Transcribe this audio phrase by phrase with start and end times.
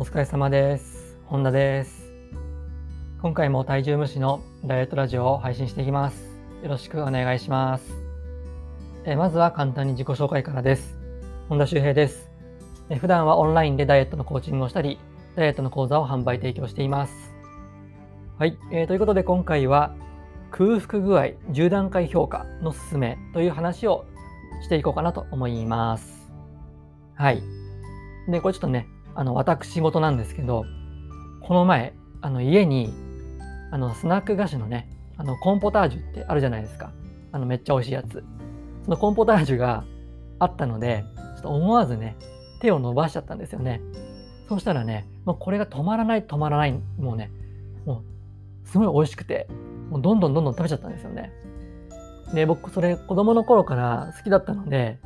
[0.00, 1.18] お疲れ様です。
[1.26, 2.10] 本田です。
[3.20, 6.24] 今回も体重無視のダイエットラジオを配信していきます。
[6.62, 7.84] よろしくお願いします。
[9.04, 10.98] えまずは簡単に自己紹介からです。
[11.50, 12.30] 本田修平です。
[12.88, 14.98] え普段はオンラインでダイエットのコーチングをしたり、
[15.36, 17.34] ダイエットの講座を販売提供しています。
[18.38, 19.94] はい、えーということで今回は
[20.50, 24.06] 空腹具合10段階評価のすすめという話を
[24.62, 26.32] していこうかなと思います。
[27.16, 27.42] はい。
[28.30, 30.64] で、これちょっとね、あの、私事なんですけど、
[31.42, 32.92] この前、あの、家に、
[33.70, 36.92] あの、スナック菓子のね、あの、コンポタージュってあるじゃないですか。
[37.32, 38.24] あの、めっちゃ美味しいやつ。
[38.84, 39.84] そのコンポタージュが
[40.38, 41.04] あったので、
[41.36, 42.16] ちょっと思わずね、
[42.60, 43.80] 手を伸ばしちゃったんですよね。
[44.48, 47.30] そうしたらね、もうこれが止まらない止まらない、もうね、
[47.84, 48.02] も
[48.64, 49.46] う、すごい美味しくて、
[49.90, 51.32] もうどんどんどんどん食べちゃったんですよね。
[52.34, 54.98] で、僕、それ子供の頃から好きだったので、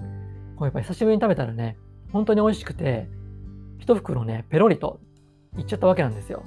[0.57, 1.77] こうやっぱり久しぶりに食べたらね、
[2.13, 3.09] 本当に美味しくて、
[3.85, 4.99] 一袋ね、ペロリと
[5.59, 6.43] いっちゃったわけなんですよ。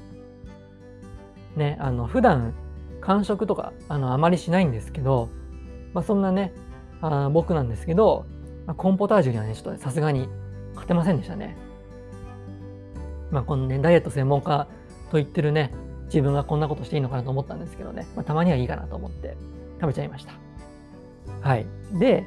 [1.56, 2.56] ね、あの、普段、
[3.00, 5.30] 間食とか、あの、あまりしないんですけど、
[5.94, 6.52] まあ、そんなね、
[7.00, 8.26] あ僕なんですけど、
[8.66, 10.28] まあ、コンポタージュにはね、ちょっとさすがに
[10.70, 11.56] 勝てませんでしたね。
[13.30, 14.68] まあ、このね、ダイエット専門家
[15.12, 15.72] と言ってるね、
[16.06, 19.38] 自分がこんなことしていいのかなと思ったんですけどね、まあ、たまにはいいかなと思って
[19.80, 20.34] 食べちゃいました。
[21.42, 21.68] はい。
[22.00, 22.26] で、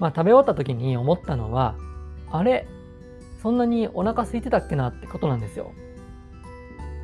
[0.00, 1.76] まあ、食べ終わった時に思ったのは、
[2.32, 2.66] あれ？
[3.42, 5.72] そんなにお腹空いてたっけなってことなんですよ。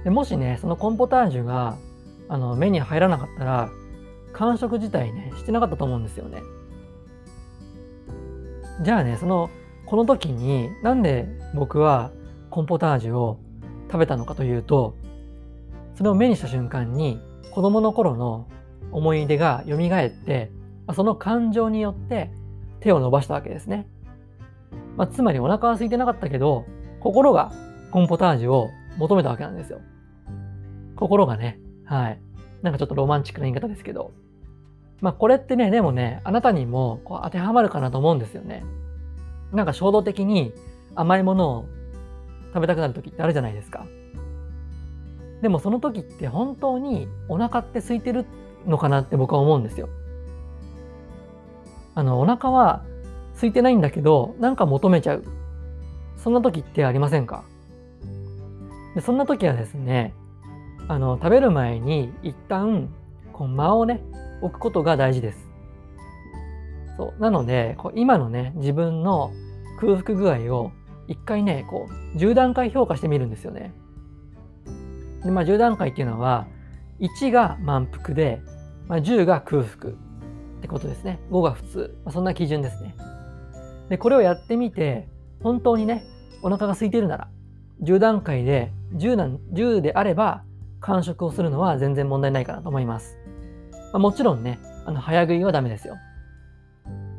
[0.05, 1.77] でもしね、そのコンポタージュが
[2.29, 3.71] あの目に入らなかったら、
[4.33, 6.43] 間食自体ね、してなかったと思うんですよね。
[8.83, 9.51] じゃあね、その、
[9.87, 12.11] この時になんで僕は
[12.51, 13.39] コンポタージュを
[13.87, 14.97] 食べたのかというと、
[15.95, 17.21] それを目にした瞬間に
[17.53, 18.48] 子供の頃の
[18.91, 20.51] 思い出が蘇って、
[20.95, 22.31] その感情によって
[22.81, 23.87] 手を伸ばしたわけですね。
[24.97, 26.64] まあ、つまりお腹は空いてなかったけど、
[27.00, 27.53] 心が
[27.91, 29.81] コンポタージュを求めたわけなんですよ。
[30.96, 32.20] 心がね、はい。
[32.63, 34.13] なんかちょっとロマンチックな言い方ですけど。
[35.01, 38.64] まあこれってね、でもね、あなたにもこう当てはまるかなと思うんですよね。
[39.52, 40.52] なんか衝動的に
[40.95, 41.69] 甘いものを
[42.55, 43.86] 食べたくなる時ってあるじゃないですか。
[45.42, 48.24] でもその時って本当にお腹って空いてる
[48.67, 49.89] のかなって僕は思うんですよ。
[51.95, 52.83] あの、お腹は
[53.34, 55.24] 空いてないんだけど、なんか求めちゃう。
[56.17, 57.45] そんな時ってありませんか？
[58.95, 60.14] でそんな時はですね、
[60.89, 62.89] あの、食べる前に一旦、
[63.33, 64.02] こう間をね、
[64.40, 65.48] 置くことが大事です。
[66.96, 67.20] そう。
[67.20, 69.33] なので、こう今のね、自分の
[69.80, 70.70] 空腹具合を
[71.08, 73.72] 一回ね、こう、10段階評価してみるんですよね。
[75.24, 76.46] で、まあ10段階っていうのは、
[77.01, 78.40] 1が満腹で、
[78.86, 79.96] まあ、10が空腹っ
[80.61, 81.18] てことですね。
[81.30, 81.98] 5が普通。
[82.05, 82.95] まあ、そんな基準ですね。
[83.89, 85.08] で、これをやってみて、
[85.42, 86.05] 本当にね、
[86.42, 87.28] お腹が空いてるなら、
[87.83, 90.45] 10段階で10なん10であれば、
[90.80, 93.18] 完食をするのは全然問題ないかなと思います。
[93.92, 95.96] まあ、もちろんね、あの早食いはダメですよ。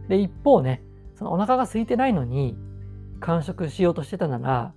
[0.08, 0.84] で、一方ね、
[1.16, 2.56] そのお腹が空いてないのに、
[3.20, 4.74] 完食しようとしてたなら、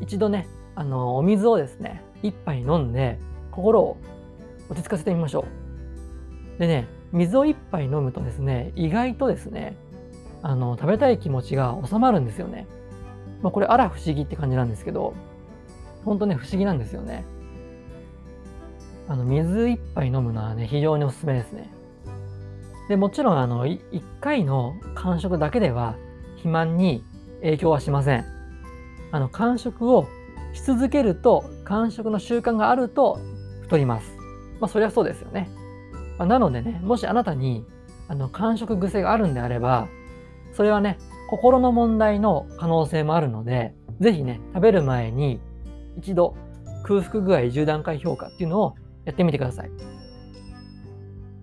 [0.00, 3.18] 一度ね、あの、お水をですね、一杯飲んで、
[3.50, 3.96] 心を
[4.68, 5.46] 落ち着かせてみましょ
[6.56, 6.60] う。
[6.60, 9.76] でね、水を一杯飲むとですね、意外とですね、
[10.42, 12.66] あの、食べたい気持ちが収まるんですよね。
[13.42, 15.14] まあ、これ、あら不思議って感じなんですけど、
[16.04, 17.24] 本当ね、不思議なんですよね。
[19.08, 21.70] あの、水一杯飲むのはね、非常におすすめですね。
[22.88, 25.94] で、もちろん、あの、い一回の間食だけでは、
[26.36, 27.02] 肥満に
[27.40, 28.24] 影響はしません。
[29.10, 30.06] あの、間食を
[30.52, 33.18] し続けると、間食の習慣があると
[33.62, 34.16] 太ります。
[34.60, 35.48] まあ、そりゃそうですよね。
[36.18, 37.64] まあ、なのでね、もしあなたに、
[38.08, 39.88] あの、間食癖があるんであれば、
[40.52, 40.98] それはね、
[41.28, 45.40] 心の問題の可能性もあるので、ぜひね、食べる前に
[45.98, 46.36] 一度
[46.84, 49.70] 空腹具合10段階評価っていうのをやってみてください。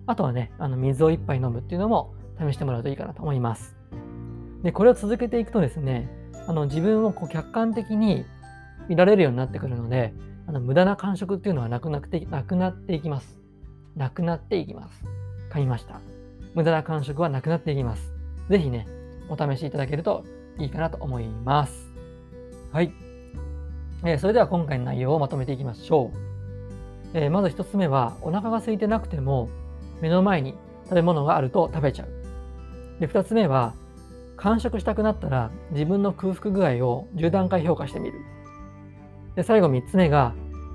[0.06, 3.76] あとはね、あの水を一杯飲むっていうのも試してもらうといいかなと思います。
[4.62, 6.08] で、これを続けていくとですね、
[6.46, 8.24] あの自分をこう客観的に
[8.88, 10.14] 見られるようになってくるので、
[10.46, 13.38] あの無駄な間食っていうのはなくなってなくなっていきます。
[13.96, 15.04] なくなっていきます。
[15.50, 16.00] 噛みました。
[16.54, 18.12] 無駄な間食はなくなっていきます。
[18.48, 18.86] ぜひね、
[19.28, 20.24] お試しいただけると
[20.58, 21.86] いいかなと思います。
[22.72, 22.92] はい。
[24.04, 26.18] えーそれでは今回の内容をまとめていきましょう。
[27.14, 29.48] えーまず一つ目は、お腹が空いてなくても、
[30.00, 33.00] 目の前に食べ物があると食べちゃう。
[33.00, 33.74] で、二つ目は、
[34.36, 38.20] 完食したくなったら自分の空腹具合を10段階評価してみる。
[39.34, 40.34] で、最後三つ目が、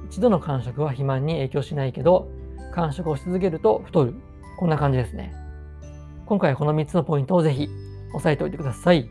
[0.10, 2.28] 一度の完食は肥満に影響しないけど、
[2.74, 4.16] 完食をし続けると太る。
[4.58, 5.34] こんな感じですね。
[6.26, 7.70] 今回はこの3つのポイントをぜひ
[8.14, 9.10] 押さえておいてください。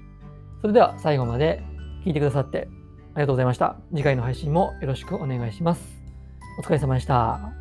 [0.61, 1.63] それでは最後まで
[2.05, 2.69] 聞いてくださって
[3.15, 3.77] ありがとうございました。
[3.95, 5.83] 次回の配信もよろしくお願いします。
[6.59, 7.60] お疲れ様でした。